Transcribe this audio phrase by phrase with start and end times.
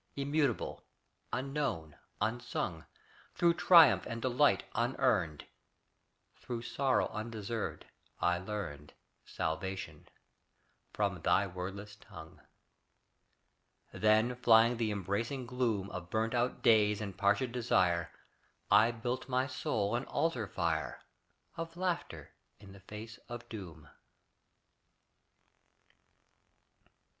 [0.15, 0.83] Immutable,
[1.31, 2.87] unknown, unsung,
[3.35, 5.45] Through triumph and delight unearned,
[6.37, 7.85] Through sorrow undeserved,
[8.19, 8.95] I learned
[9.25, 10.07] Salvation
[10.91, 12.41] from thy wordless tongue.
[13.93, 18.11] Then flying the embracing gloom Of burnt out days and parched desire,
[18.71, 21.03] I built my soul an altar fire
[21.57, 23.87] Of laughter in the face of doom.